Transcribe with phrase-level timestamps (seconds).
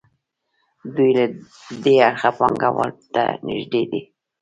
[0.95, 1.25] دوی له
[1.83, 4.01] دې اړخه پانګوال ته نږدې دي.